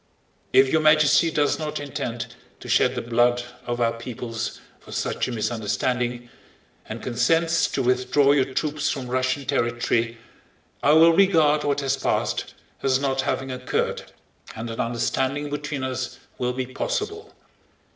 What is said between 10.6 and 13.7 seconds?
I will regard what has passed as not having